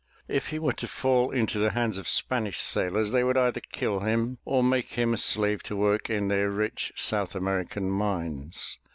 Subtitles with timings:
[0.27, 3.99] If he were to fall into the hands of Spanish sailors they would either kill
[3.99, 8.79] him or make him a slave to work in their rich South American mines.